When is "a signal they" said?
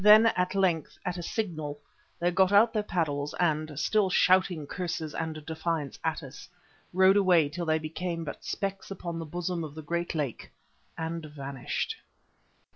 1.19-2.31